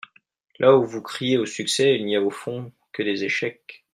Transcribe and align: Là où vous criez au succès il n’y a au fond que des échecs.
Là 0.57 0.75
où 0.75 0.83
vous 0.83 1.03
criez 1.03 1.37
au 1.37 1.45
succès 1.45 1.93
il 1.95 2.07
n’y 2.07 2.15
a 2.15 2.21
au 2.23 2.31
fond 2.31 2.73
que 2.91 3.03
des 3.03 3.23
échecs. 3.23 3.85